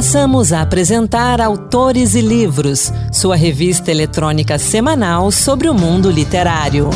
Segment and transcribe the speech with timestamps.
[0.00, 6.88] Passamos a apresentar Autores e Livros, sua revista eletrônica semanal sobre o mundo literário.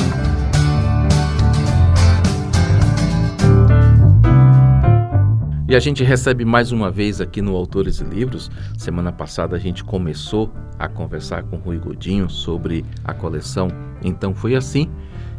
[5.69, 8.51] E a gente recebe mais uma vez aqui no Autores e Livros.
[8.79, 13.69] Semana passada a gente começou a conversar com Rui Godinho sobre a coleção
[14.03, 14.91] Então Foi Assim.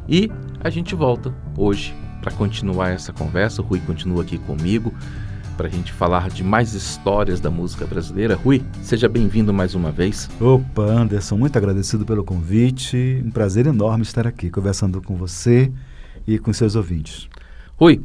[0.07, 0.29] E
[0.63, 3.63] a gente volta hoje para continuar essa conversa.
[3.63, 4.93] O Rui continua aqui comigo
[5.55, 8.35] para a gente falar de mais histórias da música brasileira.
[8.35, 10.30] Rui, seja bem-vindo mais uma vez.
[10.39, 13.23] Opa, Anderson, muito agradecido pelo convite.
[13.25, 15.71] Um prazer enorme estar aqui conversando com você
[16.27, 17.30] e com seus ouvintes.
[17.77, 18.02] Rui,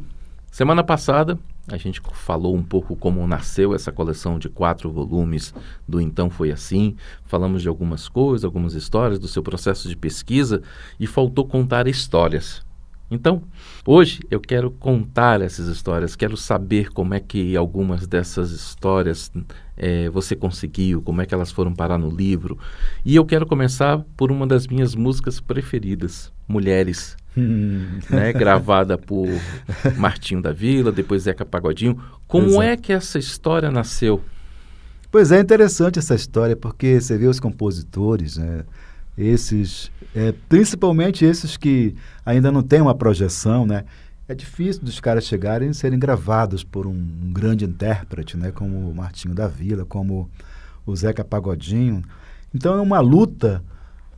[0.51, 5.53] semana passada a gente falou um pouco como nasceu essa coleção de quatro volumes
[5.87, 6.95] do Então Foi Assim.
[7.25, 10.61] Falamos de algumas coisas, algumas histórias do seu processo de pesquisa
[10.99, 12.63] e faltou contar histórias.
[13.11, 13.43] Então,
[13.85, 19.29] hoje eu quero contar essas histórias, quero saber como é que algumas dessas histórias
[19.75, 22.57] é, você conseguiu, como é que elas foram parar no livro.
[23.03, 27.99] E eu quero começar por uma das minhas músicas preferidas, Mulheres, hum.
[28.09, 29.27] né, gravada por
[29.97, 32.01] Martinho da Vila, depois Zeca Pagodinho.
[32.25, 32.61] Como Exato.
[32.61, 34.23] é que essa história nasceu?
[35.11, 38.63] Pois é, interessante essa história, porque você vê os compositores, né?
[39.17, 41.95] Esses, é, principalmente esses que
[42.25, 43.85] ainda não têm uma projeção, né?
[44.27, 48.51] É difícil dos caras chegarem e serem gravados por um, um grande intérprete, né?
[48.51, 50.29] Como o Martinho da Vila, como
[50.85, 52.01] o Zeca Pagodinho.
[52.53, 53.63] Então é uma luta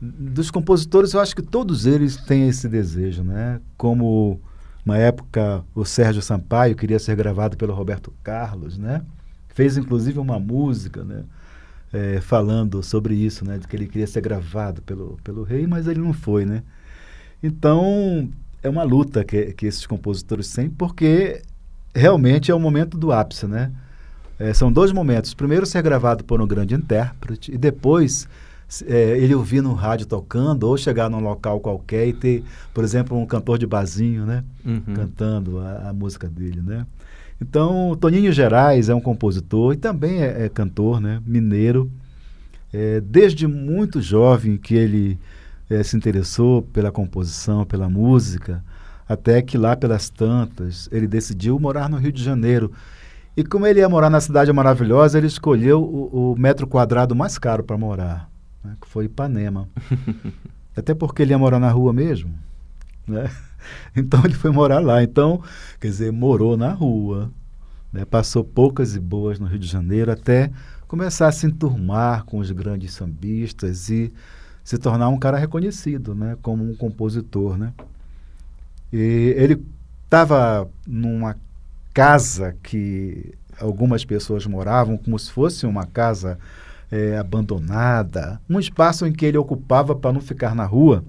[0.00, 1.12] dos compositores.
[1.12, 3.60] Eu acho que todos eles têm esse desejo, né?
[3.76, 4.40] Como
[4.84, 9.02] uma época o Sérgio Sampaio queria ser gravado pelo Roberto Carlos, né?
[9.48, 11.24] Fez inclusive uma música, né?
[11.94, 13.56] É, falando sobre isso, né?
[13.56, 16.64] De que ele queria ser gravado pelo, pelo rei, mas ele não foi, né?
[17.40, 18.28] Então,
[18.62, 21.40] é uma luta que, que esses compositores têm, porque
[21.94, 23.70] realmente é o momento do ápice, né?
[24.38, 25.32] É, são dois momentos.
[25.34, 28.26] Primeiro, ser gravado por um grande intérprete, e depois
[28.86, 33.16] é, ele ouvir no rádio tocando, ou chegar num local qualquer e ter, por exemplo,
[33.16, 34.42] um cantor de basinho, né?
[34.64, 34.94] Uhum.
[34.94, 36.84] Cantando a, a, música dele, né?
[37.40, 41.20] Então, Toninho Gerais é um compositor e também é, é cantor, né?
[41.26, 41.90] Mineiro.
[42.72, 45.18] É, desde muito jovem que ele
[45.70, 48.64] é, se interessou pela composição, pela música,
[49.08, 52.72] até que lá pelas tantas ele decidiu morar no Rio de Janeiro.
[53.36, 57.36] E como ele ia morar na cidade maravilhosa, ele escolheu o, o metro quadrado mais
[57.38, 58.30] caro para morar,
[58.62, 58.76] né?
[58.80, 59.68] que foi Ipanema.
[60.76, 62.32] até porque ele ia morar na rua mesmo,
[63.06, 63.30] né?
[63.96, 65.02] Então ele foi morar lá.
[65.02, 65.42] Então,
[65.80, 67.32] quer dizer, morou na rua,
[67.90, 68.04] né?
[68.04, 70.50] passou poucas e boas no Rio de Janeiro até
[70.86, 74.12] começar a se enturmar com os grandes sambistas e
[74.62, 76.36] se tornar um cara reconhecido, né?
[76.42, 77.72] Como um compositor, né?
[78.92, 79.64] E ele
[80.04, 81.36] estava numa
[81.92, 86.38] casa que algumas pessoas moravam como se fosse uma casa
[86.90, 91.04] é, abandonada, um espaço em que ele ocupava para não ficar na rua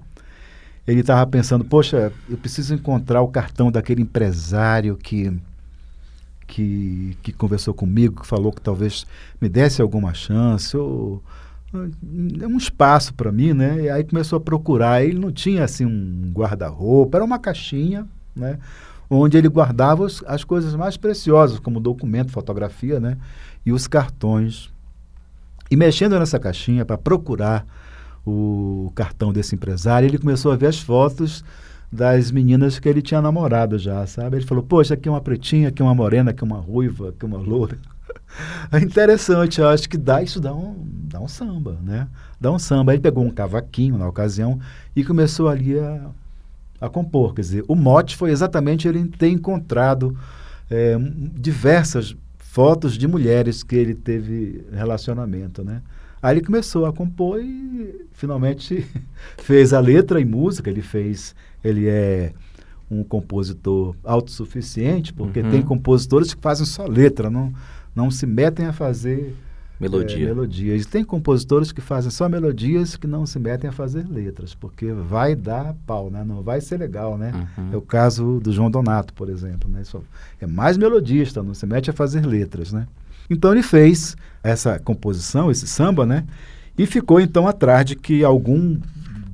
[0.86, 5.36] ele estava pensando, poxa, eu preciso encontrar o cartão daquele empresário que,
[6.46, 9.04] que, que conversou comigo, que falou que talvez
[9.40, 11.22] me desse alguma chance, ou
[12.40, 13.82] é um espaço para mim, né?
[13.82, 15.02] E aí começou a procurar.
[15.04, 18.58] Ele não tinha assim um guarda-roupa, era uma caixinha, né?
[19.10, 23.16] Onde ele guardava as, as coisas mais preciosas, como documento, fotografia, né?
[23.64, 24.70] E os cartões.
[25.70, 27.66] E mexendo nessa caixinha para procurar
[28.26, 31.44] o cartão desse empresário, ele começou a ver as fotos
[31.90, 34.38] das meninas que ele tinha namorado já, sabe?
[34.38, 37.78] Ele falou, poxa, aqui uma pretinha, aqui uma morena, aqui uma ruiva, aqui uma loura.
[38.70, 42.06] É interessante, eu acho que dá, isso dá um, dá um samba, né?
[42.40, 42.92] Dá um samba.
[42.92, 44.60] Ele pegou um cavaquinho na ocasião
[44.94, 46.10] e começou ali a,
[46.80, 47.34] a compor.
[47.34, 50.16] Quer dizer, o mote foi exatamente ele ter encontrado
[50.70, 50.96] é,
[51.34, 55.80] diversas fotos de mulheres que ele teve relacionamento, né?
[56.26, 58.84] Aí ele começou a compor e finalmente
[59.38, 60.68] fez a letra e música.
[60.68, 62.32] Ele fez, ele é
[62.90, 65.50] um compositor autossuficiente, porque uhum.
[65.52, 67.52] tem compositores que fazem só letra, não,
[67.94, 69.36] não se metem a fazer
[69.78, 70.24] Melodia.
[70.24, 70.82] É, melodias.
[70.82, 74.90] E tem compositores que fazem só melodias que não se metem a fazer letras, porque
[74.92, 76.24] vai dar pau, né?
[76.24, 77.48] Não vai ser legal, né?
[77.58, 77.74] Uhum.
[77.74, 79.82] É o caso do João Donato, por exemplo, né?
[80.40, 82.86] É mais melodista, não se mete a fazer letras, né?
[83.28, 86.24] Então ele fez essa composição, esse samba, né?
[86.78, 88.78] E ficou então atrás de que algum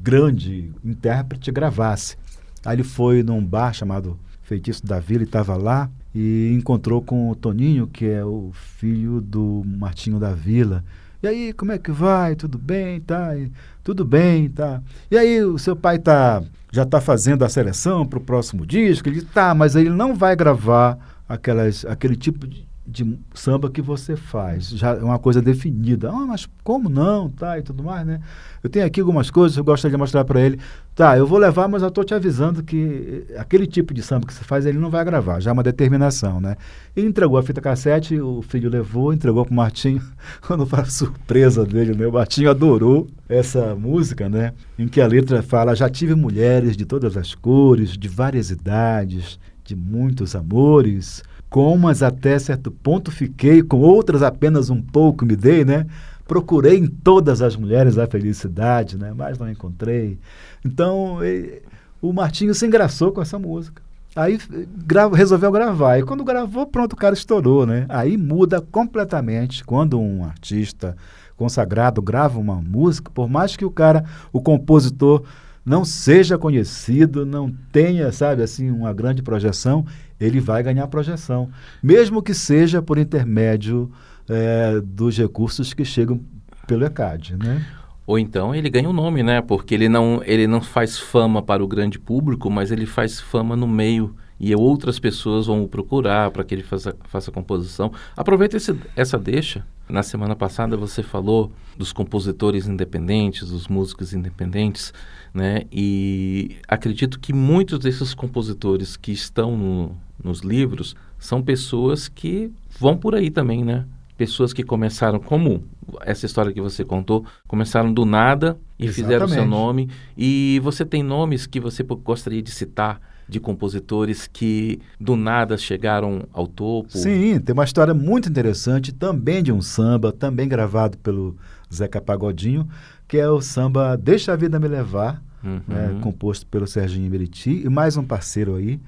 [0.02, 2.16] grande intérprete gravasse.
[2.64, 7.30] Aí ele foi num bar chamado Feitiço da Vila e estava lá e encontrou com
[7.30, 10.84] o Toninho, que é o filho do Martinho da Vila.
[11.22, 12.34] E aí, como é que vai?
[12.34, 13.36] Tudo bem, tá?
[13.36, 13.50] E,
[13.84, 14.82] tudo bem, tá?
[15.10, 16.42] E aí, o seu pai tá
[16.72, 19.08] já está fazendo a seleção para o próximo disco?
[19.08, 20.98] Ele tá, mas ele não vai gravar
[21.28, 24.70] aquelas, aquele tipo de de samba que você faz.
[24.70, 26.10] Já é uma coisa definida.
[26.10, 27.30] Ah, mas como não?
[27.30, 28.20] Tá, e tudo mais, né?
[28.62, 30.58] Eu tenho aqui algumas coisas eu gostaria de mostrar para ele.
[30.94, 34.34] Tá, eu vou levar, mas eu estou te avisando que aquele tipo de samba que
[34.34, 35.38] você faz, ele não vai gravar.
[35.40, 36.56] Já é uma determinação, né?
[36.94, 40.02] Ele entregou a fita cassete, o filho levou, entregou para o Martinho.
[40.42, 42.06] Quando foi a surpresa dele, né?
[42.06, 44.52] O Martinho adorou essa música, né?
[44.76, 49.38] Em que a letra fala: Já tive mulheres de todas as cores, de várias idades,
[49.64, 55.36] de muitos amores com umas até certo ponto fiquei, com outras apenas um pouco me
[55.36, 55.86] dei, né?
[56.26, 59.12] Procurei em todas as mulheres a felicidade, né?
[59.14, 60.18] Mas não encontrei.
[60.64, 61.60] Então, ele,
[62.00, 63.82] o Martinho se engraçou com essa música.
[64.16, 64.38] Aí
[64.86, 65.98] grava, resolveu gravar.
[65.98, 67.84] E quando gravou, pronto, o cara estourou, né?
[67.90, 70.96] Aí muda completamente quando um artista
[71.36, 75.22] consagrado grava uma música, por mais que o cara, o compositor,
[75.64, 79.84] não seja conhecido, não tenha, sabe, assim, uma grande projeção,
[80.18, 81.48] ele vai ganhar projeção,
[81.82, 83.90] mesmo que seja por intermédio
[84.28, 86.20] é, dos recursos que chegam
[86.66, 87.64] pelo ECAD, né?
[88.06, 89.40] Ou então ele ganha o um nome, né?
[89.40, 93.54] Porque ele não, ele não faz fama para o grande público, mas ele faz fama
[93.56, 97.92] no meio e outras pessoas vão o procurar para que ele faça, faça composição.
[98.16, 99.64] Aproveita esse, essa deixa.
[99.88, 104.92] Na semana passada você falou dos compositores independentes, dos músicos independentes,
[105.32, 105.62] né?
[105.70, 112.50] E acredito que muitos desses compositores que estão no, nos livros são pessoas que
[112.80, 113.84] vão por aí também, né?
[114.18, 115.62] Pessoas que começaram como
[116.00, 118.94] essa história que você contou, começaram do nada e Exatamente.
[118.94, 119.88] fizeram seu nome.
[120.18, 126.24] E você tem nomes que você gostaria de citar de compositores que do nada chegaram
[126.32, 126.90] ao topo.
[126.90, 131.36] Sim, tem uma história muito interessante também de um samba, também gravado pelo
[131.72, 132.68] Zeca Pagodinho,
[133.08, 135.60] que é o samba Deixa a Vida Me Levar, uhum.
[135.66, 138.80] né, composto pelo Serginho Meriti, e mais um parceiro aí,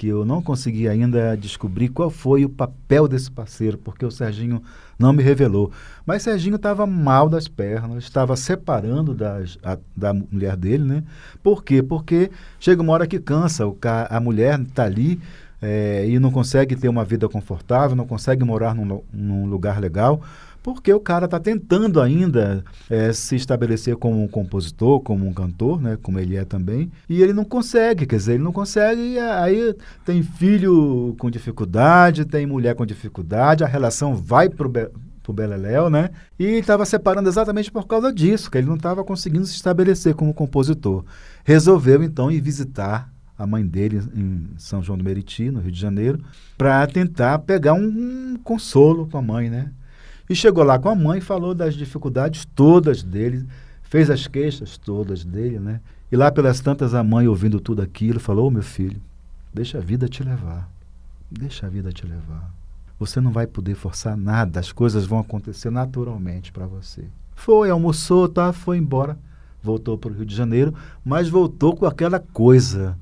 [0.00, 4.62] que eu não consegui ainda descobrir qual foi o papel desse parceiro, porque o Serginho
[4.98, 5.70] não me revelou.
[6.06, 11.04] Mas Serginho estava mal das pernas, estava separando das, a, da mulher dele, né?
[11.42, 11.82] Por quê?
[11.82, 13.76] Porque chega uma hora que cansa, o,
[14.08, 15.20] a mulher está ali
[15.60, 20.22] é, e não consegue ter uma vida confortável, não consegue morar num, num lugar legal
[20.62, 25.80] porque o cara está tentando ainda é, se estabelecer como um compositor, como um cantor,
[25.80, 29.18] né, como ele é também, e ele não consegue, quer dizer, ele não consegue, e
[29.18, 29.74] aí
[30.04, 36.10] tem filho com dificuldade, tem mulher com dificuldade, a relação vai para o Beleléu, né?
[36.38, 40.34] E estava separando exatamente por causa disso, que ele não estava conseguindo se estabelecer como
[40.34, 41.04] compositor.
[41.44, 45.80] Resolveu então ir visitar a mãe dele em São João do Meriti, no Rio de
[45.80, 46.20] Janeiro,
[46.58, 49.70] para tentar pegar um, um consolo com a mãe, né?
[50.30, 53.44] E chegou lá com a mãe, falou das dificuldades todas dele,
[53.82, 55.80] fez as queixas todas dele, né?
[56.10, 59.02] E lá pelas tantas a mãe ouvindo tudo aquilo, falou: oh, "Meu filho,
[59.52, 60.70] deixa a vida te levar.
[61.28, 62.48] Deixa a vida te levar.
[62.96, 67.02] Você não vai poder forçar nada, as coisas vão acontecer naturalmente para você."
[67.34, 69.18] Foi, almoçou, tá, foi embora,
[69.60, 70.72] voltou para o Rio de Janeiro,
[71.04, 72.96] mas voltou com aquela coisa,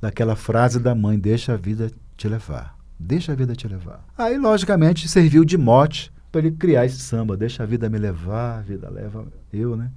[0.00, 4.02] daquela frase da mãe: "Deixa a vida te levar." Deixa a vida te levar.
[4.16, 7.36] Aí, logicamente, serviu de mote para ele criar esse samba.
[7.36, 9.90] Deixa a vida me levar, a vida leva eu, né?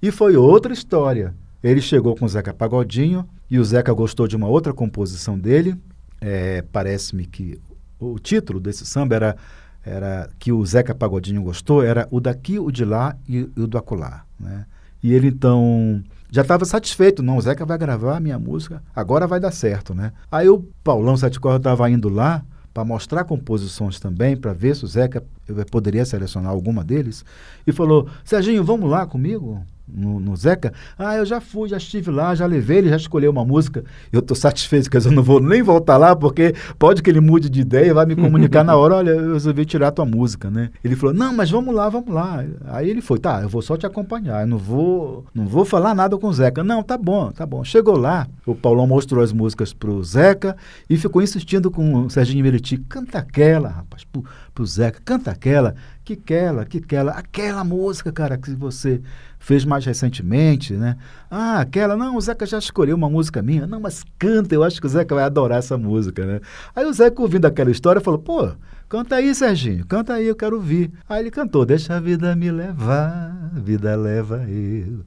[0.00, 1.34] E foi outra história.
[1.62, 5.76] Ele chegou com o Zeca Pagodinho e o Zeca gostou de uma outra composição dele.
[6.20, 7.60] É, Parece-me que
[7.98, 9.36] o título desse samba era,
[9.84, 13.66] era que o Zeca Pagodinho gostou, era o daqui, o de lá e, e o
[13.66, 14.66] do acolá, né?
[15.02, 19.26] E ele então já estava satisfeito, não, o Zeca vai gravar a minha música, agora
[19.26, 20.12] vai dar certo, né?
[20.30, 22.44] Aí o Paulão Sete Cordas estava indo lá
[22.78, 25.20] para mostrar composições também, para ver se o Zeca
[25.68, 27.24] poderia selecionar alguma deles,
[27.66, 29.66] e falou: Serginho, vamos lá comigo?
[29.92, 33.30] No, no, Zeca, ah, eu já fui, já estive lá, já levei, ele já escolheu
[33.30, 33.84] uma música.
[34.12, 37.20] Eu estou satisfeito, quer dizer, eu não vou nem voltar lá, porque pode que ele
[37.20, 40.50] mude de ideia e vai me comunicar na hora, olha, eu resolvi tirar tua música,
[40.50, 40.70] né?
[40.82, 42.44] Ele falou, não, mas vamos lá, vamos lá.
[42.66, 45.94] Aí ele foi, tá, eu vou só te acompanhar, eu não vou, não vou falar
[45.94, 46.62] nada com o Zeca.
[46.62, 47.64] Não, tá bom, tá bom.
[47.64, 50.56] Chegou lá, o Paulão mostrou as músicas pro Zeca
[50.88, 55.74] e ficou insistindo com o Serginho Meriti, canta aquela, rapaz, pro, pro Zeca, canta aquela,
[56.04, 59.00] que aquela, que aquela, aquela música, cara, que você
[59.48, 60.98] fez mais recentemente, né?
[61.30, 63.66] Ah, aquela, não, o Zeca já escolheu uma música minha.
[63.66, 66.40] Não, mas canta, eu acho que o Zeca vai adorar essa música, né?
[66.76, 68.50] Aí o Zeca, ouvindo aquela história, falou, pô,
[68.90, 70.92] canta aí, Serginho, canta aí, eu quero ouvir.
[71.08, 75.00] Aí ele cantou, deixa a vida me levar, vida leva eu.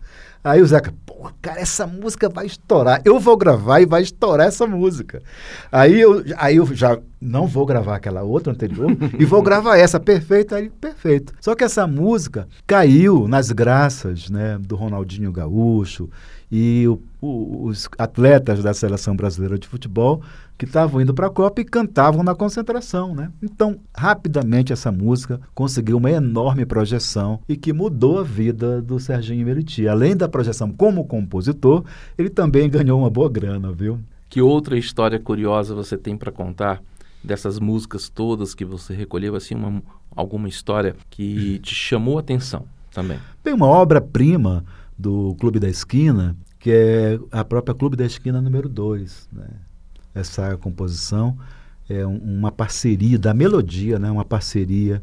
[0.43, 3.01] Aí o Zeca, pô, cara, essa música vai estourar.
[3.05, 5.21] Eu vou gravar e vai estourar essa música.
[5.71, 9.99] Aí eu, aí eu já não vou gravar aquela outra anterior e vou gravar essa,
[9.99, 11.33] perfeito, aí perfeito.
[11.39, 16.09] Só que essa música caiu nas graças, né, do Ronaldinho Gaúcho
[16.51, 20.21] e o, o, os atletas da seleção brasileira de futebol
[20.57, 23.31] que estavam indo para a Copa e cantavam na concentração, né?
[23.41, 29.45] Então, rapidamente essa música conseguiu uma enorme projeção e que mudou a vida do Serginho
[29.45, 29.87] Meriti.
[29.87, 31.83] Além da projeção como compositor,
[32.15, 33.99] ele também ganhou uma boa grana, viu?
[34.29, 36.81] Que outra história curiosa você tem para contar
[37.23, 39.81] dessas músicas todas que você recolheu, assim, uma,
[40.15, 43.17] alguma história que te chamou a atenção também?
[43.43, 44.63] Tem uma obra-prima
[45.01, 49.29] do Clube da Esquina, que é a própria Clube da Esquina número 2.
[49.33, 49.47] Né?
[50.13, 51.35] Essa composição
[51.89, 54.11] é um, uma parceria da melodia, né?
[54.11, 55.01] uma parceria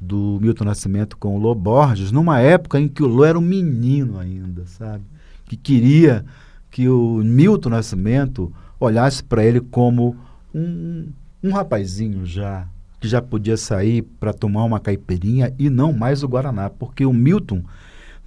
[0.00, 3.42] do Milton Nascimento com o Lô Borges, numa época em que o Lô era um
[3.42, 5.04] menino ainda, sabe?
[5.46, 6.24] Que queria
[6.70, 10.16] que o Milton Nascimento olhasse para ele como
[10.52, 11.08] um,
[11.42, 12.66] um rapazinho já,
[13.00, 17.12] que já podia sair para tomar uma caipirinha e não mais o Guaraná, porque o
[17.12, 17.62] Milton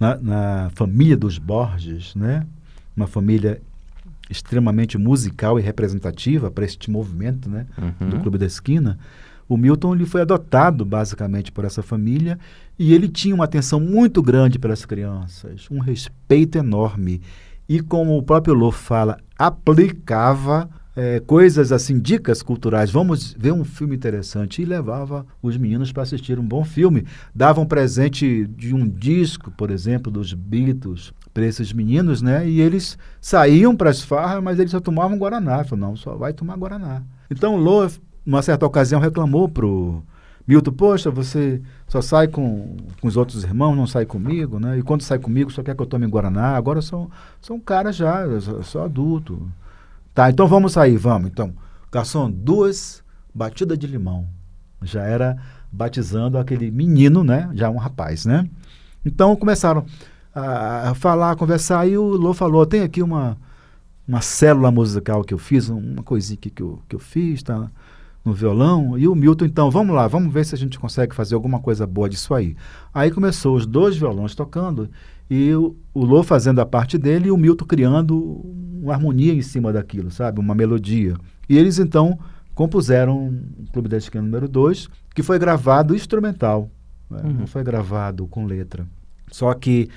[0.02, 2.44] na, na família dos Borges, né?
[2.96, 3.62] uma família
[4.28, 7.66] extremamente musical e representativa para este movimento né?
[7.78, 8.08] Uhum.
[8.08, 8.98] do Clube da Esquina,
[9.48, 12.36] o Milton ele foi adotado basicamente por essa família
[12.76, 17.20] e ele tinha uma atenção muito grande pelas crianças, um respeito enorme.
[17.68, 22.90] E como o próprio Lô fala, aplicava é, coisas assim, dicas culturais.
[22.90, 24.62] Vamos ver um filme interessante.
[24.62, 27.06] E levava os meninos para assistir um bom filme.
[27.34, 32.46] Dava um presente de um disco, por exemplo, dos Beatles para esses meninos, né?
[32.46, 35.64] E eles saíam para as farras, mas eles só tomavam Guaraná.
[35.64, 37.02] Falou, não, só vai tomar Guaraná.
[37.30, 37.88] Então, Lô,
[38.24, 40.02] numa certa ocasião, reclamou pro
[40.46, 44.78] Milton, poxa, você só sai com, com os outros irmãos, não sai comigo, né?
[44.78, 46.56] E quando sai comigo, só quer que eu tome Guaraná.
[46.56, 49.50] Agora eu sou, sou um cara já, eu sou adulto.
[50.14, 51.30] Tá, então vamos sair, vamos.
[51.30, 51.54] Então,
[51.90, 53.02] garçom, duas
[53.34, 54.28] batidas de limão.
[54.82, 55.38] Já era
[55.70, 57.50] batizando aquele menino, né?
[57.54, 58.48] Já um rapaz, né?
[59.04, 59.84] Então começaram
[60.34, 63.36] a, falar, a conversar, e o Lô falou: tem aqui uma,
[64.06, 67.70] uma célula musical que eu fiz, uma coisinha que eu, que eu fiz, tá?
[68.24, 71.34] No violão, e o Milton, então, vamos lá, vamos ver se a gente consegue fazer
[71.34, 72.56] alguma coisa boa disso aí.
[72.94, 74.88] Aí começou os dois violões tocando,
[75.32, 78.14] e o, o Lô fazendo a parte dele e o Milton criando
[78.82, 80.38] uma harmonia em cima daquilo, sabe?
[80.38, 81.16] Uma melodia.
[81.48, 82.18] E eles então
[82.54, 86.68] compuseram o Clube da Esquina número 2, que foi gravado instrumental,
[87.10, 87.22] né?
[87.24, 87.32] uhum.
[87.32, 88.86] não foi gravado com letra.
[89.30, 89.88] Só que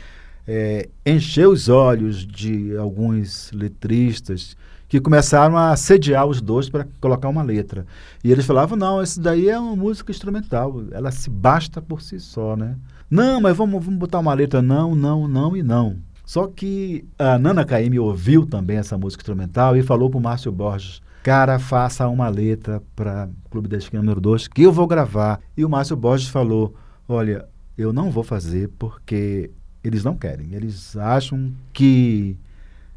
[0.47, 4.55] é, encheu os olhos de alguns letristas
[4.87, 7.85] que começaram a sediar os dois para colocar uma letra.
[8.23, 12.21] E eles falavam, não, isso daí é uma música instrumental, ela se basta por si
[12.21, 12.77] só, né?
[13.09, 15.97] Não, mas vamos, vamos botar uma letra não, não, não e não.
[16.25, 20.51] Só que a Nana Caymmi ouviu também essa música instrumental e falou para o Márcio
[20.51, 25.39] Borges, cara, faça uma letra para Clube da Esquina número 2 que eu vou gravar.
[25.55, 26.73] E o Márcio Borges falou,
[27.07, 27.45] olha,
[27.77, 29.51] eu não vou fazer porque
[29.83, 30.53] eles não querem.
[30.53, 32.35] Eles acham que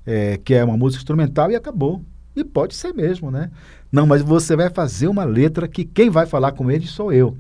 [0.07, 2.03] é, que é uma música instrumental e acabou.
[2.35, 3.51] E pode ser mesmo, né?
[3.93, 7.37] Não, mas você vai fazer uma letra que quem vai falar com eles sou eu.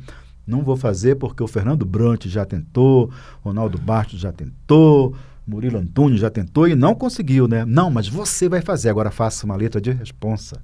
[0.48, 3.10] Não vou fazer porque o Fernando Brant já tentou,
[3.42, 5.14] Ronaldo Bastos já tentou,
[5.46, 7.66] Murilo Antunes já tentou e não conseguiu, né?
[7.66, 10.62] Não, mas você vai fazer, agora faça uma letra de responsa,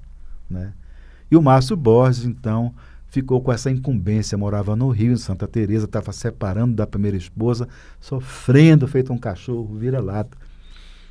[0.49, 0.73] né?
[1.31, 2.75] E o Márcio Borges, então,
[3.09, 7.69] ficou com essa incumbência, morava no Rio, em Santa Teresa, estava separando da primeira esposa,
[8.01, 10.37] sofrendo, feito um cachorro vira-lata,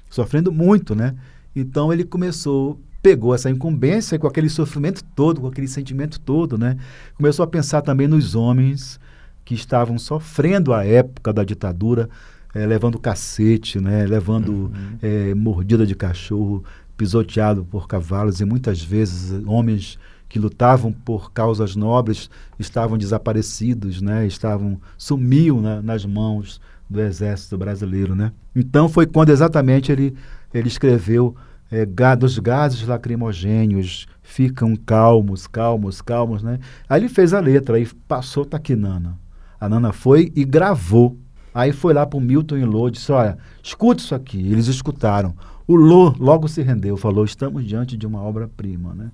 [0.10, 1.16] sofrendo muito, né?
[1.56, 6.78] Então ele começou pegou essa incumbência com aquele sofrimento todo, com aquele sentimento todo, né?
[7.16, 8.98] Começou a pensar também nos homens
[9.44, 12.10] que estavam sofrendo a época da ditadura,
[12.56, 14.06] é, levando cacete, né?
[14.06, 14.98] Levando uhum.
[15.02, 16.64] é, mordida de cachorro,
[16.96, 24.26] pisoteado por cavalos e muitas vezes homens que lutavam por causas nobres estavam desaparecidos, né?
[24.26, 25.82] Estavam sumiam né?
[25.84, 28.32] nas mãos do exército brasileiro, né?
[28.56, 30.16] Então foi quando exatamente ele
[30.54, 31.36] ele escreveu
[31.74, 36.60] é, dos gases lacrimogênios ficam calmos, calmos, calmos, né?
[36.88, 39.18] Aí ele fez a letra, aí passou Taquinana.
[39.60, 41.18] A Nana foi e gravou.
[41.54, 44.38] Aí foi lá para o Milton e Lô, disse, olha, escuta isso aqui.
[44.38, 45.34] Eles escutaram.
[45.68, 49.12] O Lô logo se rendeu, falou, estamos diante de uma obra-prima, né?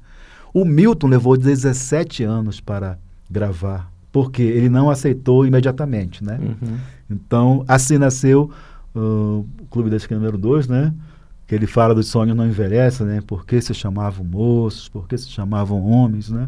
[0.53, 2.97] O Milton levou 17 anos para
[3.29, 6.39] gravar, porque ele não aceitou imediatamente, né?
[6.41, 6.77] Uhum.
[7.09, 8.51] Então, assim nasceu
[8.95, 10.93] uh, o Clube da Esquina número 2, né?
[11.50, 13.22] Que ele fala dos sonhos não envelhecem, né?
[13.25, 16.48] Por que se chamavam moços, por que se chamavam homens, né?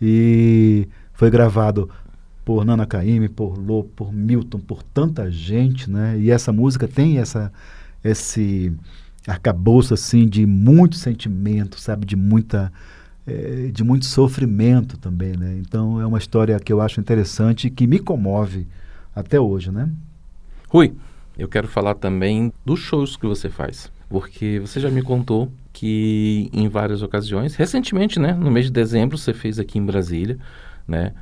[0.00, 1.88] E foi gravado
[2.44, 6.18] por Nana Caymmi, por Lô, por Milton, por tanta gente, né?
[6.18, 7.50] E essa música tem essa
[8.04, 8.74] esse
[9.26, 12.70] arcabouço assim de muito sentimento, sabe, de muita
[13.26, 15.56] é, de muito sofrimento também, né?
[15.66, 18.68] Então é uma história que eu acho interessante e que me comove
[19.14, 19.88] até hoje, né?
[20.68, 20.92] Rui,
[21.38, 26.48] eu quero falar também dos shows que você faz porque você já me contou que
[26.52, 30.38] em várias ocasiões, recentemente, né, no mês de dezembro, você fez aqui em Brasília,
[30.86, 31.12] né,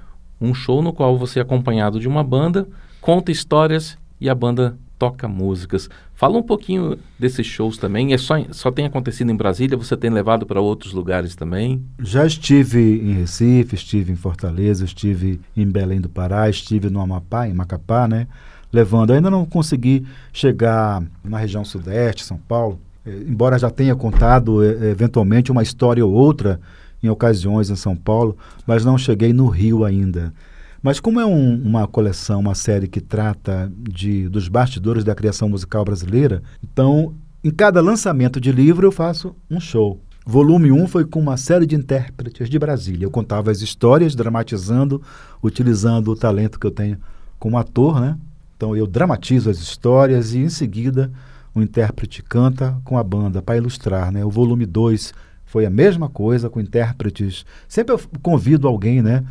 [0.40, 2.68] um show no qual você é acompanhado de uma banda,
[3.00, 5.88] conta histórias e a banda toca músicas.
[6.14, 8.12] Fala um pouquinho desses shows também.
[8.12, 9.76] É só, só tem acontecido em Brasília?
[9.76, 11.84] Você tem levado para outros lugares também?
[11.98, 17.48] Já estive em Recife, estive em Fortaleza, estive em Belém do Pará, estive no Amapá,
[17.48, 18.28] em Macapá, né?
[18.74, 19.12] Levando.
[19.12, 24.90] ainda não consegui chegar na região sudeste, São Paulo, é, embora já tenha contado é,
[24.90, 26.60] eventualmente uma história ou outra
[27.00, 30.34] em ocasiões em São Paulo, mas não cheguei no Rio ainda.
[30.82, 35.48] Mas como é um, uma coleção, uma série que trata de, dos bastidores da criação
[35.48, 37.14] musical brasileira, então
[37.44, 40.00] em cada lançamento de livro eu faço um show.
[40.26, 43.04] Volume 1 foi com uma série de intérpretes de Brasília.
[43.04, 45.00] Eu contava as histórias, dramatizando,
[45.42, 46.98] utilizando o talento que eu tenho
[47.38, 48.16] como ator, né?
[48.56, 51.11] Então eu dramatizo as histórias e em seguida
[51.54, 54.25] o intérprete canta com a banda para ilustrar, né?
[54.25, 55.12] O volume 2
[55.44, 57.44] foi a mesma coisa com intérpretes.
[57.68, 59.25] Sempre eu convido alguém, né?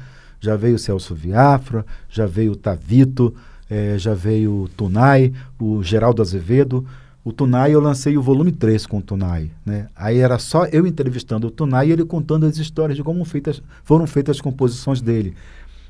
[0.44, 3.34] já veio o Celso Viafra, já veio o Tavito,
[3.70, 6.86] é, já veio o Tunai, o Geraldo Azevedo.
[7.24, 9.50] O Tunai eu lancei o volume 3 com o Tunai.
[9.66, 9.88] Né?
[9.96, 13.64] Aí era só eu entrevistando o Tunai e ele contando as histórias de como feitas,
[13.86, 15.34] foram feitas as composições dele.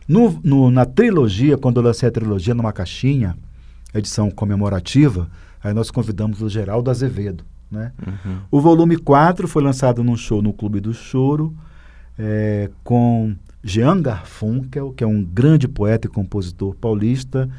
[0.08, 3.36] No, no, na trilogia, quando eu lancei a trilogia numa caixinha,
[3.94, 5.30] edição comemorativa,
[5.64, 7.46] aí nós convidamos o Geraldo Azevedo.
[7.72, 7.92] Né?
[8.06, 8.38] Uhum.
[8.52, 11.56] O volume 4 foi lançado num show no Clube do Choro,
[12.18, 17.50] é, com Jean Garfunkel, que é um grande poeta e compositor paulista,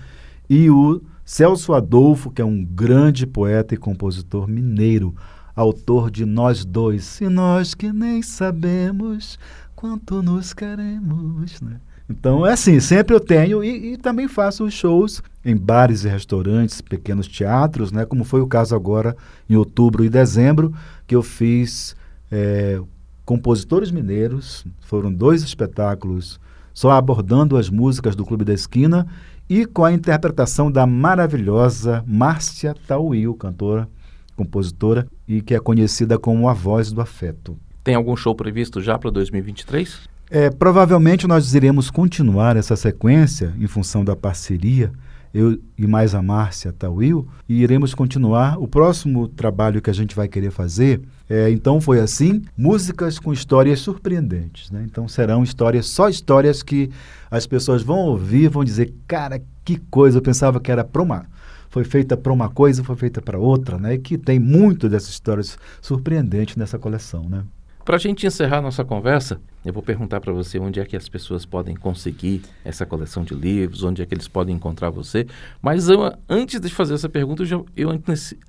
[0.48, 5.14] e o Celso Adolfo, que é um grande poeta e compositor mineiro,
[5.56, 9.38] autor de Nós Dois, e nós que nem sabemos
[9.74, 11.60] quanto nos queremos.
[11.60, 11.80] Né?
[12.08, 16.80] Então é assim, sempre eu tenho e, e, também faço shows em bares e restaurantes,
[16.80, 18.04] pequenos teatros, né?
[18.04, 19.16] Como foi o caso agora
[19.48, 20.74] em outubro e dezembro,
[21.06, 21.96] que eu fiz
[22.30, 22.78] é,
[23.24, 26.38] compositores mineiros, foram dois espetáculos
[26.74, 29.06] só abordando as músicas do Clube da Esquina
[29.48, 33.88] e com a interpretação da maravilhosa Márcia Tauil, cantora,
[34.36, 37.56] compositora e que é conhecida como a voz do afeto.
[37.82, 40.13] Tem algum show previsto já para 2023?
[40.34, 44.90] É, provavelmente nós iremos continuar essa sequência em função da parceria
[45.32, 48.58] eu e mais a Márcia Tawil, e iremos continuar.
[48.58, 53.32] O próximo trabalho que a gente vai querer fazer é, então foi assim, músicas com
[53.32, 54.72] histórias surpreendentes.
[54.72, 54.84] Né?
[54.84, 56.90] Então serão histórias, só histórias que
[57.30, 61.26] as pessoas vão ouvir, vão dizer, cara, que coisa, eu pensava que era para uma.
[61.70, 63.94] Foi feita para uma coisa, foi feita para outra, né?
[63.94, 67.44] E que tem muito dessas histórias surpreendentes nessa coleção, né?
[67.84, 71.06] Para a gente encerrar nossa conversa, eu vou perguntar para você onde é que as
[71.06, 75.26] pessoas podem conseguir essa coleção de livros, onde é que eles podem encontrar você.
[75.60, 77.90] Mas eu, antes de fazer essa pergunta, eu, já, eu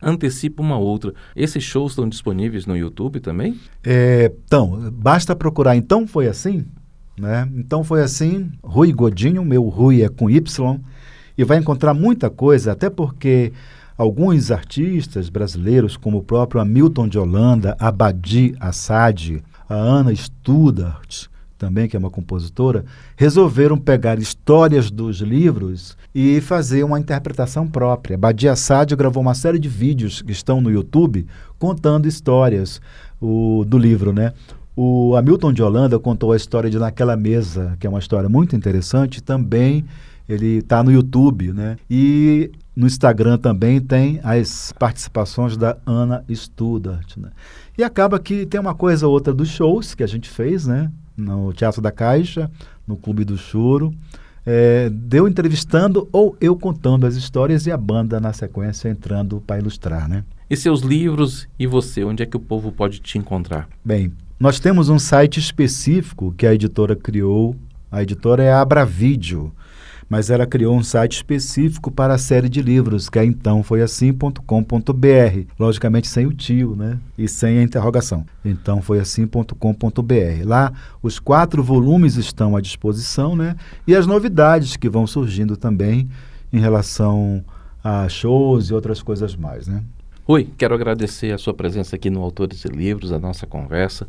[0.02, 1.14] antecipo uma outra.
[1.36, 3.60] Esses shows estão disponíveis no YouTube também?
[3.84, 5.76] É, então, basta procurar.
[5.76, 6.66] Então foi assim,
[7.18, 7.46] né?
[7.58, 8.50] Então foi assim.
[8.64, 10.80] Rui Godinho, meu Rui é com Y,
[11.38, 13.52] e vai encontrar muita coisa, até porque
[13.98, 21.28] Alguns artistas brasileiros, como o próprio Hamilton de Holanda, Abadi Assad, a Ana Studart,
[21.58, 22.84] também que é uma compositora,
[23.16, 28.18] resolveram pegar histórias dos livros e fazer uma interpretação própria.
[28.18, 31.26] Badia Assad gravou uma série de vídeos que estão no YouTube
[31.58, 32.82] contando histórias
[33.20, 34.34] o, do livro, né?
[34.76, 38.58] O Hamilton de Holanda contou a história de Naquela Mesa, que é uma história muito
[38.58, 39.86] interessante, também
[40.28, 41.78] ele está no YouTube, né?
[41.90, 47.16] E no Instagram também tem as participações da Ana Studart.
[47.18, 47.30] Né?
[47.78, 50.92] E acaba que tem uma coisa ou outra dos shows que a gente fez, né?
[51.16, 52.52] No Teatro da Caixa,
[52.86, 53.94] no Clube do Choro.
[54.46, 59.58] É, deu entrevistando ou eu contando as histórias e a banda na sequência entrando para
[59.58, 60.24] ilustrar, né?
[60.50, 63.68] E seus livros e você, onde é que o povo pode te encontrar?
[63.84, 67.56] Bem, nós temos um site específico que a editora criou.
[67.92, 69.52] A editora é a Abravídeo
[70.10, 73.82] mas ela criou um site específico para a série de livros, que é então foi
[73.82, 74.40] assim.com.br,
[75.60, 77.00] logicamente sem o tio, né?
[77.18, 78.26] E sem a interrogação.
[78.44, 80.46] Então foi assim.com.br.
[80.46, 83.56] Lá os quatro volumes estão à disposição, né?
[83.88, 86.08] E as novidades que vão surgindo também
[86.54, 87.44] em relação
[87.84, 89.84] a shows e outras coisas mais, né?
[90.28, 94.08] Rui, quero agradecer a sua presença aqui no Autores e Livros, a nossa conversa.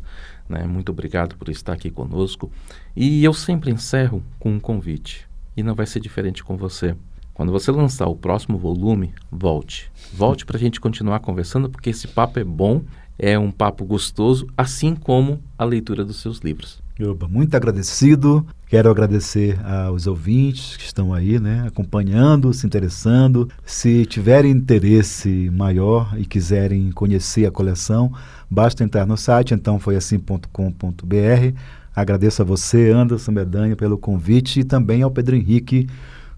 [0.49, 0.63] Né?
[0.63, 2.49] Muito obrigado por estar aqui conosco.
[2.95, 6.95] E eu sempre encerro com um convite e não vai ser diferente com você.
[7.33, 9.91] Quando você lançar o próximo volume, volte.
[10.13, 12.83] Volte para a gente continuar conversando, porque esse papo é bom,
[13.17, 16.81] é um papo gostoso, assim como a leitura dos seus livros.
[17.29, 18.45] Muito agradecido.
[18.67, 23.47] Quero agradecer aos ouvintes que estão aí, né, acompanhando, se interessando.
[23.63, 28.11] Se tiverem interesse maior e quiserem conhecer a coleção,
[28.49, 31.53] basta entrar no site, então foi assim.com.br.
[31.97, 35.87] Agradeço a você, Anderson Medanha, pelo convite e também ao Pedro Henrique,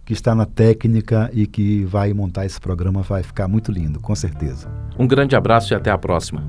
[0.05, 3.01] que está na técnica e que vai montar esse programa.
[3.01, 4.69] Vai ficar muito lindo, com certeza.
[4.97, 6.41] Um grande abraço e até a próxima.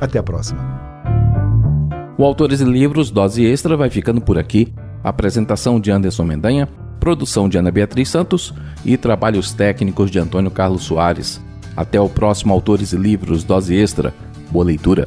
[0.00, 0.58] Até a próxima.
[2.18, 4.74] O Autores e Livros Dose Extra vai ficando por aqui.
[5.04, 6.68] Apresentação de Anderson Mendanha,
[6.98, 8.52] produção de Ana Beatriz Santos
[8.84, 11.40] e trabalhos técnicos de Antônio Carlos Soares.
[11.76, 14.12] Até o próximo Autores e Livros Dose Extra.
[14.50, 15.06] Boa leitura.